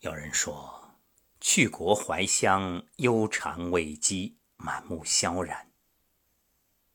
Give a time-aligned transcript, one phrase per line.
[0.00, 0.94] 有人说，
[1.42, 5.66] 去国怀乡，忧谗畏讥，满目萧然；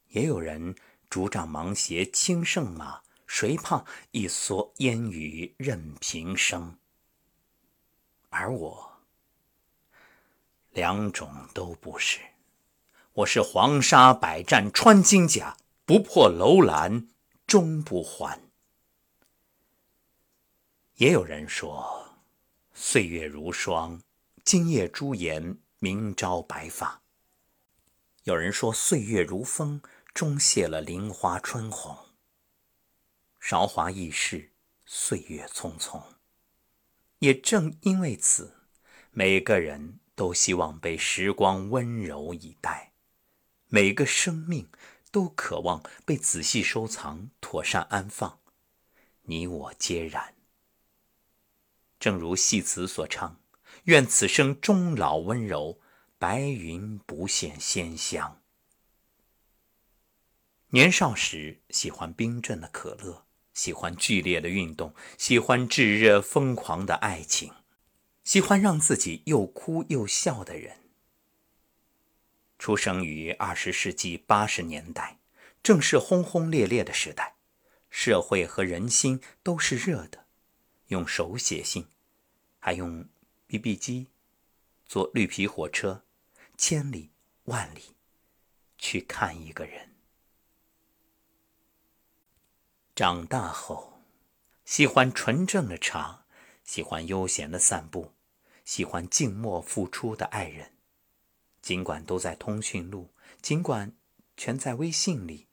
[0.07, 0.75] 也有人
[1.07, 6.79] 竹杖芒鞋轻胜马，谁怕一蓑烟雨任平生。
[8.29, 9.03] 而我，
[10.71, 12.19] 两种都不是。
[13.13, 17.07] 我是黄沙百战穿金甲，不破楼兰
[17.45, 18.41] 终不还。
[20.95, 22.04] 也有人说，
[22.77, 24.01] 岁月如霜，
[24.43, 27.01] 今夜朱颜，明朝白发。
[28.25, 29.81] 有人说，岁月如风，
[30.13, 31.97] 终谢了菱花春红。
[33.39, 34.51] 韶华易逝，
[34.85, 36.03] 岁月匆匆。
[37.19, 38.53] 也正因为此，
[39.11, 42.91] 每个人都希望被时光温柔以待，
[43.69, 44.67] 每个生命
[45.11, 48.37] 都渴望被仔细收藏、妥善安放。
[49.21, 50.34] 你我皆然。
[52.05, 53.41] 正如戏词所唱
[53.85, 55.81] ：“愿此生终老温柔，
[56.19, 58.43] 白云不羡仙香。”
[60.69, 63.25] 年少时喜欢冰镇的可乐。
[63.55, 67.51] 喜欢剧烈的运动，喜欢炙热疯狂的爱情，
[68.23, 70.77] 喜欢让自己又哭又笑的人。
[72.59, 75.17] 出生于二十世纪八十年代，
[75.63, 77.37] 正是轰轰烈烈的时代，
[77.89, 80.27] 社会和人心都是热的。
[80.89, 81.87] 用手写信，
[82.65, 83.07] 还用
[83.45, 84.07] BB 机，
[84.87, 86.03] 坐绿皮火车，
[86.57, 87.11] 千里
[87.43, 87.95] 万里
[88.79, 89.93] 去看一个人。
[92.95, 94.01] 长大后，
[94.65, 96.25] 喜欢纯正的茶，
[96.63, 98.13] 喜欢悠闲的散步，
[98.63, 100.75] 喜欢静默付出的爱人。
[101.61, 103.13] 尽管都在通讯录，
[103.43, 103.95] 尽管
[104.35, 105.47] 全在微信里，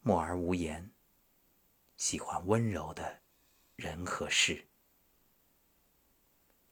[0.00, 0.90] 默而无言。
[1.98, 3.20] 喜欢温柔的
[3.76, 4.69] 人和事。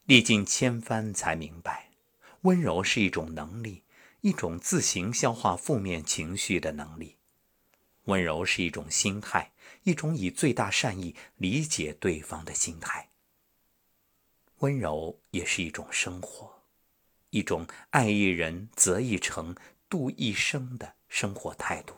[0.09, 1.91] 历尽千帆，才明白，
[2.41, 3.83] 温柔是一种能力，
[4.23, 7.19] 一种自行消化负面情绪的能力。
[8.05, 9.53] 温柔是一种心态，
[9.83, 13.11] 一种以最大善意理解对方的心态。
[14.61, 16.63] 温柔也是一种生活，
[17.29, 19.55] 一种爱一人则一城、
[19.91, 21.95] 度一生的生活态度。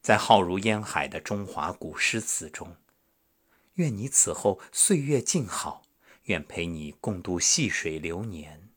[0.00, 2.76] 在浩如烟海的中华古诗词中，
[3.74, 5.82] 愿你此后岁月静好，
[6.24, 8.70] 愿陪你共度细水流年。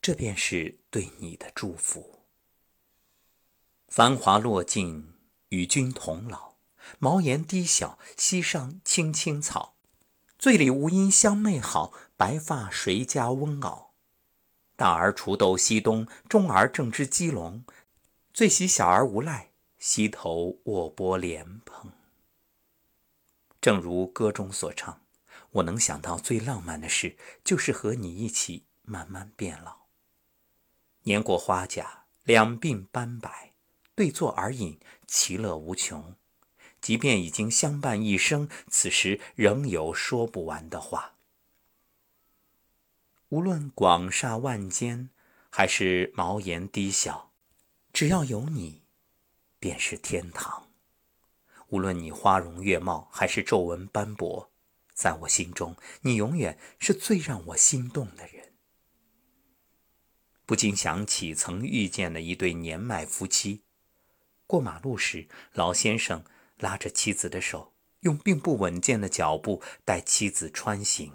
[0.00, 2.24] 这便是对你的祝福。
[3.88, 5.14] 繁华落尽，
[5.48, 6.54] 与君同老。
[6.98, 9.76] 茅檐低小，溪上青青草。
[10.38, 13.88] 醉里吴音相媚好，白发谁家翁媪？
[14.76, 17.64] 大儿锄豆溪东，中儿正织鸡笼。
[18.32, 21.92] 最喜小儿无赖，溪头卧剥莲蓬。
[23.60, 25.02] 正如歌中所唱，
[25.50, 29.86] 我能想到最浪漫的事，就是和你一起慢慢变老。
[31.02, 33.52] 年过花甲，两鬓斑白。
[33.94, 36.14] 对坐而饮，其乐无穷。
[36.80, 41.16] 即便已经相伴一生，此时仍有说不完的话。
[43.28, 45.10] 无论广厦万间，
[45.50, 47.32] 还是茅檐低小，
[47.92, 48.82] 只要有你，
[49.58, 50.68] 便是天堂。
[51.68, 54.49] 无论你花容月貌，还是皱纹斑驳，
[55.00, 58.52] 在我心中，你永远是最让我心动的人。
[60.44, 63.62] 不禁想起曾遇见的一对年迈夫妻。
[64.46, 66.22] 过马路时，老先生
[66.58, 71.10] 拉着妻子的手，用并不稳健的脚步带妻子穿行。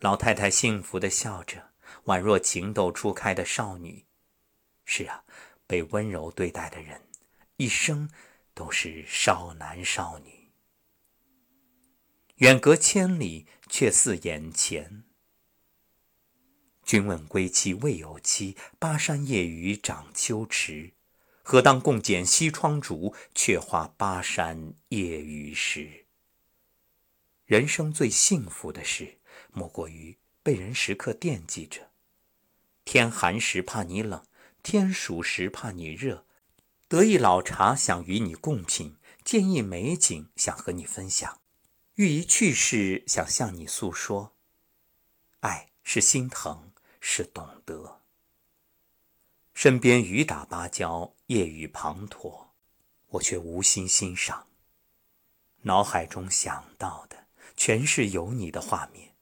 [0.00, 1.70] 老太太幸福的笑着，
[2.06, 4.04] 宛若情窦初开的少女。
[4.84, 5.22] 是啊，
[5.68, 7.00] 被温柔对待的人，
[7.58, 8.10] 一生
[8.54, 10.45] 都是少男少女。
[12.36, 15.04] 远隔千里，却似眼前。
[16.84, 20.92] 君问归期未有期，巴山夜雨涨秋池。
[21.42, 26.04] 何当共剪西窗烛，却话巴山夜雨时。
[27.46, 29.18] 人生最幸福的事，
[29.52, 31.90] 莫过于被人时刻惦记着。
[32.84, 34.26] 天寒时怕你冷，
[34.62, 36.26] 天暑时怕你热。
[36.88, 41.40] 得意老茶想与你共品，见一美景想和你分享，
[41.96, 44.36] 遇一去世想向你诉说。
[45.40, 48.02] 爱是心疼，是懂得。
[49.54, 52.48] 身边雨打芭蕉，夜雨滂沱，
[53.08, 54.46] 我却无心欣赏。
[55.62, 59.14] 脑海中想到的全是有你的画面。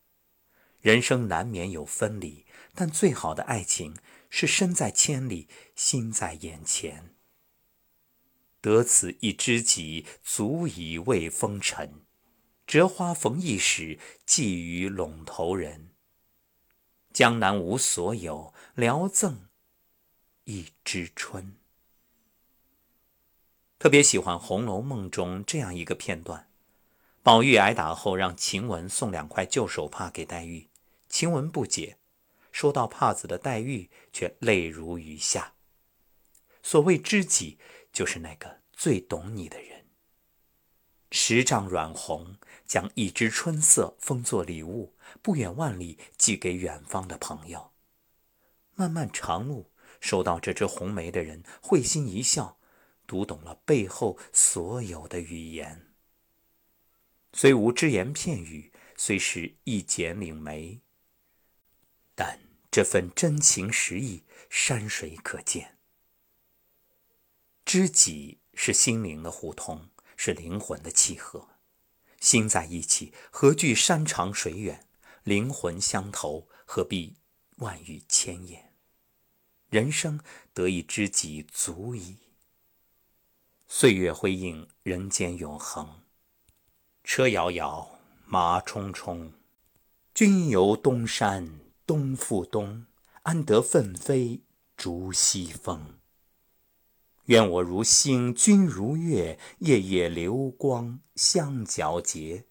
[0.81, 2.45] 人生难免有分离，
[2.75, 3.97] 但最好的爱情
[4.29, 7.15] 是身在千里，心在眼前。
[8.61, 12.05] 得此一知己，足以慰风尘。
[12.67, 15.91] 折花逢驿使，寄与陇头人。
[17.13, 19.49] 江南无所有，聊赠
[20.45, 21.57] 一枝春。
[23.79, 26.49] 特别喜欢《红楼梦》中这样一个片段：
[27.23, 30.69] 宝玉挨打后，让晴雯送两块旧手帕给黛玉，
[31.09, 31.99] 晴雯不解。
[32.51, 35.55] 收到帕子的黛玉却泪如雨下。
[36.63, 37.59] 所谓知己，
[37.93, 39.87] 就是那个最懂你的人。
[41.11, 47.73] 十丈软红，将一枝春色封作礼物，不远万里寄给远方的朋友。
[48.75, 49.71] 漫漫长路，
[50.01, 52.59] 收到这枝红梅的人会心一笑，
[53.07, 55.93] 读懂了背后所有的语言。
[57.33, 60.81] 虽无只言片语，虽是一剪岭梅。
[62.15, 62.41] 但
[62.71, 65.79] 这份真情实意，山水可见。
[67.65, 71.54] 知己是心灵的互通，是灵魂的契合。
[72.25, 74.87] 心在一起，何惧山长水远？
[75.25, 77.17] 灵魂相投，何必
[77.57, 78.73] 万语千言？
[79.69, 80.19] 人生
[80.55, 82.17] 得一知己足矣。
[83.67, 86.01] 岁月辉映，人间永恒。
[87.05, 89.33] 车遥遥，马匆匆，
[90.15, 91.61] 君游东山。
[91.87, 92.87] 东复东，
[93.25, 94.41] 安得奋飞
[94.75, 95.99] 逐西风？
[97.27, 102.47] 愿我如星，君如月，夜夜流光相皎洁。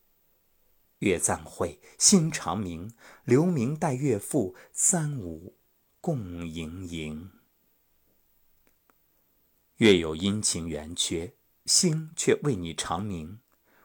[1.00, 2.94] 月暂晦，星长明，
[3.24, 5.58] 留明待月复，三五
[6.02, 7.30] 共盈盈。
[9.78, 11.36] 月有阴晴圆缺，
[11.66, 13.40] 星却为你长明。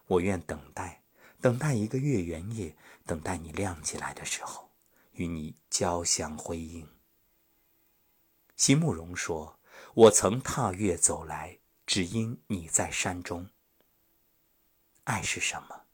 [0.07, 1.03] 我愿等待，
[1.41, 4.71] 等待一个月圆夜，等待你亮起来的时候。
[5.13, 6.89] 与你交相辉映。
[8.55, 9.58] 席慕容说
[9.99, 13.51] ：“我曾踏月走来，只因你在山中。”
[15.03, 15.87] 爱是什么？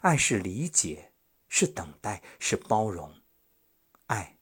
[0.00, 1.12] 爱是理解，
[1.48, 3.22] 是等待，是包容。
[4.06, 4.38] 爱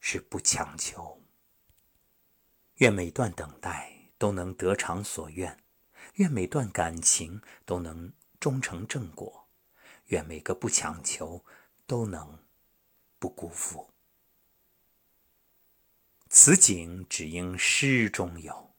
[0.00, 1.22] 是不强求。
[2.78, 5.62] 愿每段等待都能得偿所愿，
[6.14, 9.48] 愿每段感情都能终成正果，
[10.06, 11.44] 愿每个不强求
[11.86, 12.36] 都能。
[13.20, 13.92] 不辜负，
[16.32, 18.70] 此景只应诗中有。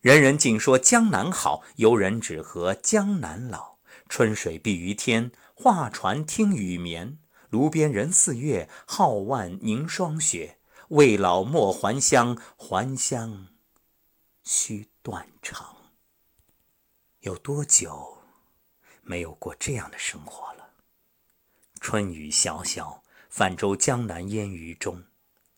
[0.00, 3.78] 人人尽说江南好，游人只合江南老。
[4.10, 7.18] 春水碧于天，画船听雨眠。
[7.48, 10.58] 炉边人似月，皓腕凝霜雪。
[10.88, 13.48] 未老莫还乡，还乡
[14.44, 15.76] 须断肠。
[17.20, 18.18] 有多久
[19.02, 20.74] 没有过这样的生活了？
[21.80, 23.00] 春雨潇潇。
[23.30, 25.04] 泛舟江南烟雨中，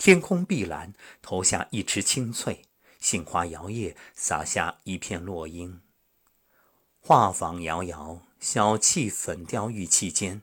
[0.00, 2.62] 天空碧蓝，投下一池青翠；
[3.00, 5.82] 杏花摇曳，洒下一片落英。
[7.00, 10.41] 画舫摇摇，小憩粉雕玉砌间。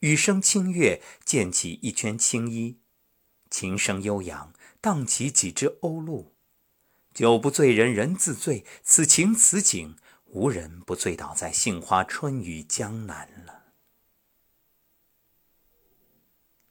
[0.00, 2.80] 雨声清越，溅起一圈青衣；
[3.48, 6.32] 琴声悠扬，荡起几只鸥鹭。
[7.14, 13.66] 酒不醉人人自醉，此情此景，无人不醉倒在杏花春雨江南了。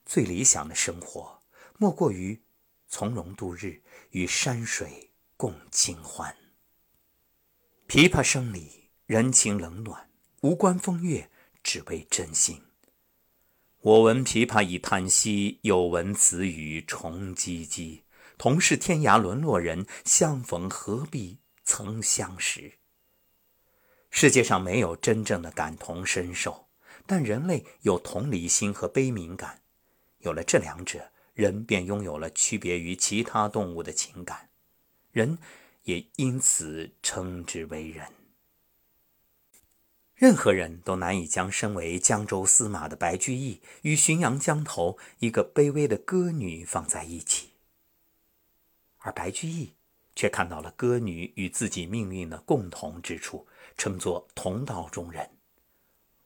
[0.06, 1.39] 最理想的生活，
[1.82, 2.44] 莫过于
[2.90, 6.36] 从容度日，与山水共清欢。
[7.88, 10.10] 琵琶声里人情冷暖，
[10.42, 11.32] 无关风月，
[11.64, 12.62] 只为真心。
[13.80, 18.02] 我闻琵琶已叹息，又闻子语重唧唧。
[18.38, 22.80] 同是天涯沦落人，相逢何必曾相识。
[24.10, 26.68] 世界上没有真正的感同身受，
[27.06, 29.62] 但人类有同理心和悲悯感。
[30.18, 34.50] 有了这两者，人便拥有了区别于其他动物的情感，
[35.14, 35.38] 人
[35.84, 38.12] 也因此称之为人。
[40.16, 47.52] 任何人都难以将身为江州司马的白居易与浔阳江头一个卑微的歌女放在一起，
[48.98, 49.76] 而白居易
[50.18, 55.30] 却看到了歌女与自己命运的共同之处，称作同道中人，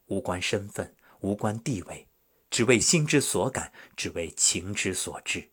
[0.08, 2.08] 无关身份，无关地位。
[2.54, 5.50] 只为心之所感，只为情之所至，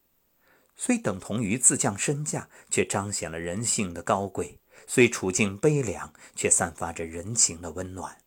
[0.76, 8.18] 虽等同于自降身价，却彰显了人性的高贵；虽处境悲凉，却散发着人情的温暖。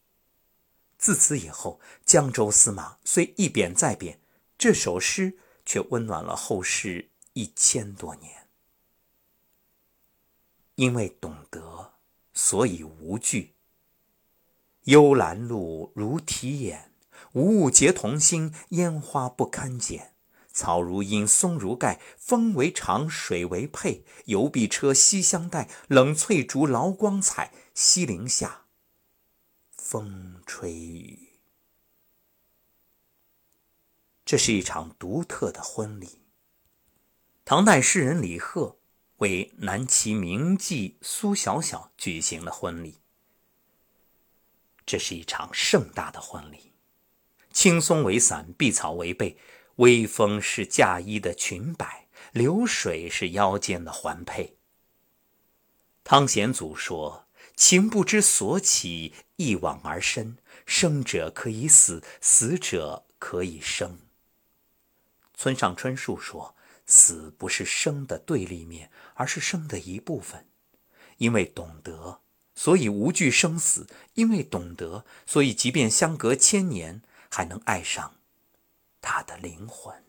[0.98, 4.20] 自此以后，江州司马虽一贬再贬，
[4.58, 8.48] 这首诗却温暖了后世一千多年。
[10.74, 11.94] 因为懂得，
[12.34, 13.54] 所以无惧。
[14.86, 16.90] 幽兰露如啼眼。
[17.34, 20.16] 无物结同心，烟花不堪剪。
[20.52, 24.06] 草如茵，松如盖，风为长，水为佩。
[24.26, 27.52] 游碧车西厢带，冷翠竹劳光彩。
[27.74, 28.66] 西陵下，
[29.72, 31.40] 风吹雨。
[34.24, 36.22] 这是一场独特的婚礼。
[37.44, 38.78] 唐代诗人李贺
[39.18, 43.02] 为南齐名妓苏小小举行了婚礼。
[44.86, 46.73] 这是一场盛大的婚礼，
[47.54, 49.38] 青松为伞，碧草为被，
[49.76, 54.58] 微风是嫁衣的裙摆，流水是腰间的环佩。
[56.04, 60.38] 汤显祖说：“情不知所起，一往而深。
[60.66, 64.00] 生者可以死，死者可以生。”
[65.38, 66.56] 村上春树说
[66.88, 70.48] ：“死不是生的对立面，而是生的一部分。
[71.18, 72.22] 因为懂得，
[72.56, 77.02] 所以无惧生死；因为懂得，所以即便相隔千年，
[77.36, 78.14] 还能爱上
[79.02, 80.04] 他的灵魂。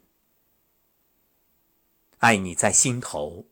[2.18, 3.46] 爱你在心头，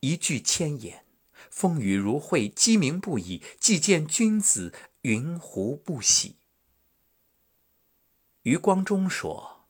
[0.00, 1.04] 一句千言。”
[1.48, 3.42] 风雨如晦，鸡鸣不已。
[3.60, 6.36] 既见君子，云胡不喜？
[8.42, 9.66] 余光中说：“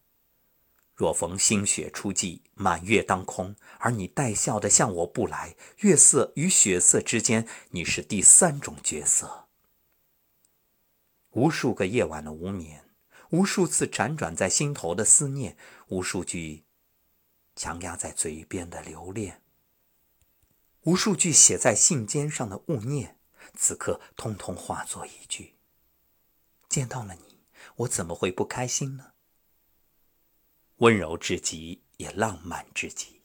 [0.95, 9.49] 若逢星雪初霁，满月当空，而你带笑的向我步来，月色与雪色之间，你是第三种角色。
[11.31, 12.85] 无数个夜晚的无眠，
[13.33, 15.57] 无数次辗转在心头的思念，
[15.89, 16.65] 无数句
[17.57, 19.43] 强压在嘴边的留恋。”
[20.85, 23.19] 无数句写在信笺上的勿念，
[23.55, 25.57] 此刻通通化作一句
[26.69, 27.41] ：“见到了你，
[27.77, 29.13] 我怎么会不开心呢？”
[30.79, 33.23] 温柔至极，也浪漫至极。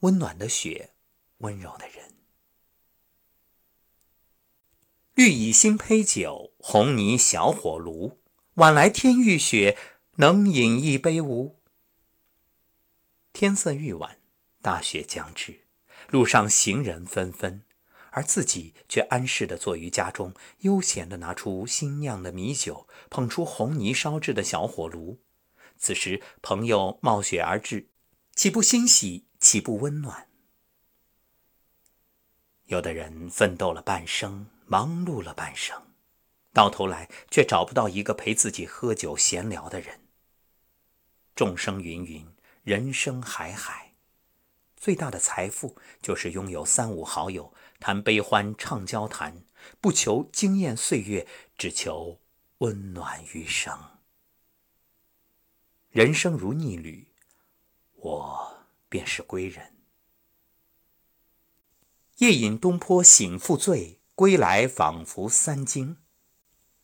[0.00, 0.94] 温暖的雪，
[1.38, 2.23] 温柔的人。
[5.14, 8.18] 绿蚁新醅酒，红泥小火炉。
[8.54, 9.78] 晚来天欲雪，
[10.16, 11.60] 能饮一杯无？
[13.32, 14.18] 天色愈晚。
[14.60, 15.60] 大雪将至，
[16.10, 17.62] 路上行人纷纷，
[18.10, 25.20] 而自己却安适地坐于家中，悠闲地拿出新酿的米酒，捧出红泥烧制的小火炉。
[25.76, 27.86] 此时朋友冒雪而至，
[28.34, 29.26] 岂不欣喜？
[29.38, 30.26] 岂不温暖？
[32.64, 35.94] 有的人奋斗了半生，忙碌了半生，
[36.52, 40.00] 到头来却找不到一个陪自己喝酒闲聊的人。
[41.34, 43.94] 众生芸芸，人生海海。
[44.76, 49.44] 最大的财富就是拥有三五好友谈悲欢唱交谈，
[49.80, 52.20] 不求惊艳岁月，只求
[52.58, 53.78] 温暖余生。
[55.90, 57.08] 人生如逆旅，
[57.94, 59.74] 我便是归人。
[62.18, 65.96] 夜饮东坡醒复醉，归来仿佛三更。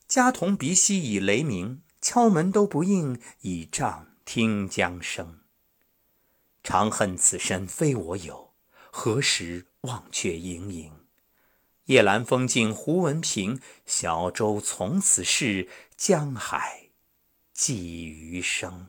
[0.08, 5.40] 家童鼻息已雷鸣，敲门都不应，倚杖听江声。
[6.64, 8.54] 长恨此身非我有，
[8.90, 11.06] 何时忘却营营？
[11.84, 16.90] 夜阑风静胡文平，小舟从此逝，江海
[17.52, 18.88] 寄余生。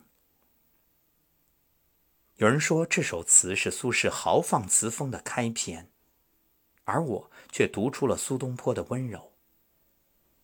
[2.37, 5.90] 有人说这首词是苏轼豪放词风的开篇，
[6.85, 9.33] 而我却读出了苏东坡的温柔。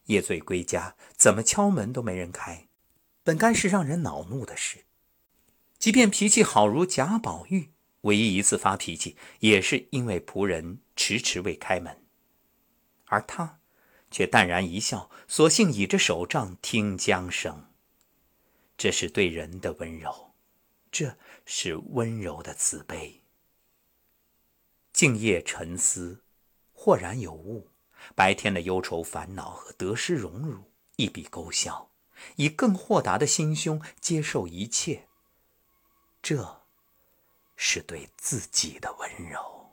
[0.05, 2.67] 夜醉归家，怎么敲门都没人开，
[3.23, 4.85] 本该是让人恼怒的事。
[5.77, 12.05] 即便脾气好如贾宝玉，唯一一次发脾气，也是因为仆人迟迟未开门，
[13.05, 13.59] 而他
[14.09, 17.65] 却淡然一笑，索性倚着手杖听江声。
[18.77, 20.33] 这是对人的温柔，
[20.91, 23.23] 这是温柔的慈悲。
[24.93, 26.23] 静夜沉思，
[26.87, 27.67] 豁然有悟，
[28.15, 30.63] 白天的忧愁烦恼和得失荣辱
[30.95, 31.89] 一笔勾销，
[32.37, 35.09] 以更豁达的心胸接受一切。
[36.21, 36.61] 这
[37.57, 39.66] 是对自己的温柔。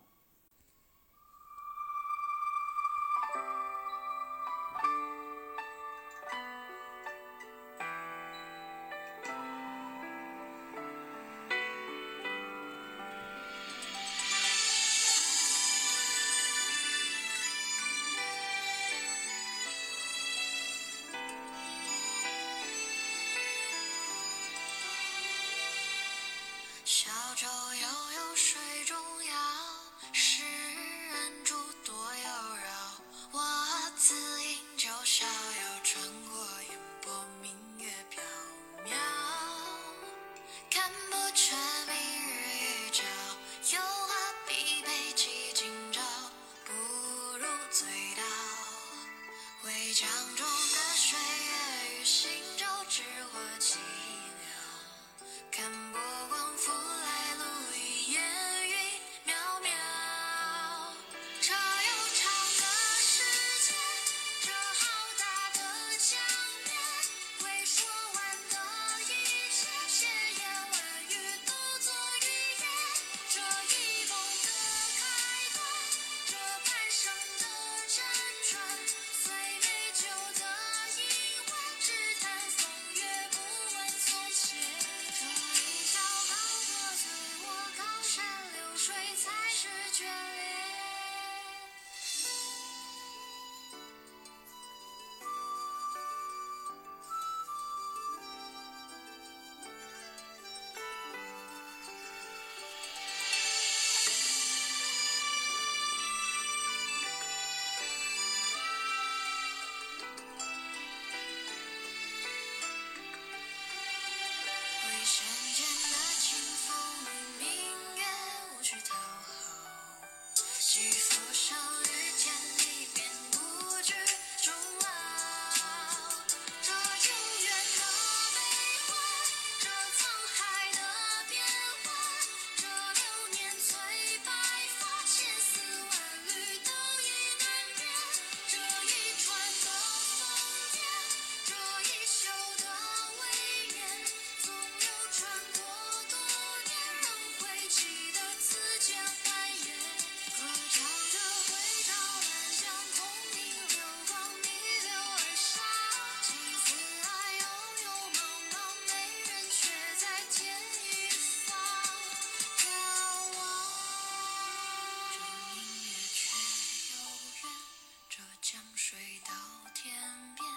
[168.94, 169.32] 睡到
[169.74, 169.92] 天
[170.36, 170.48] 边，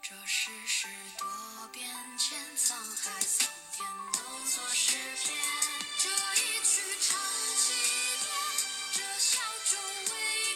[0.00, 0.86] 这世事
[1.18, 1.26] 多
[1.72, 1.84] 变
[2.16, 4.94] 迁，沧海桑田都作诗
[5.24, 5.36] 篇。
[5.98, 7.18] 这一曲唱
[7.56, 7.72] 几
[8.22, 8.30] 遍，
[8.92, 9.76] 这笑逐
[10.14, 10.49] 微。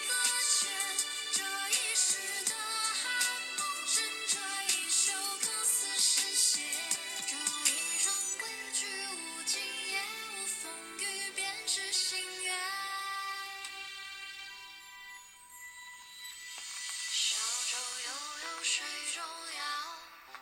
[19.15, 19.63] 水中摇，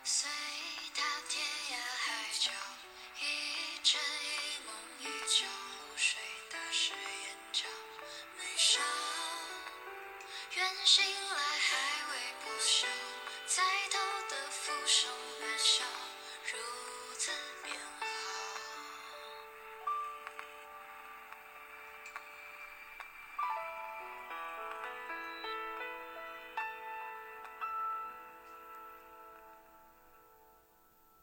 [0.03, 0.27] 随
[0.95, 2.07] 他天涯海
[2.39, 2.49] 角。
[3.19, 6.17] 一枕一梦一觉，湖水
[6.49, 7.65] 打湿眼角。
[8.35, 8.81] 眉梢，
[10.55, 11.52] 愿醒来，